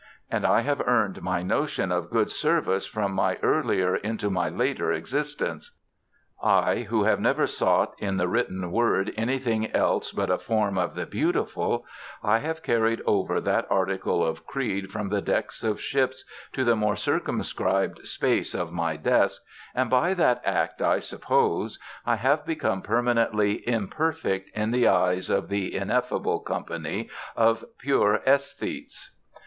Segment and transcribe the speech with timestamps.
[0.31, 4.91] And I have earned my notion of good service from my earlier into my later
[4.91, 5.75] existence.
[6.41, 10.95] I, who have never sought in the written word anything else but a form of
[10.95, 11.85] the Beautiful
[12.23, 16.75] I have carried over that article of creed from the decks of ships to the
[16.75, 19.39] more circumscribed space of my desk,
[19.75, 21.77] and by that act, I suppose,
[22.07, 29.11] I have become permanently imperfect in the eyes of the ineffable company of pure esthetes.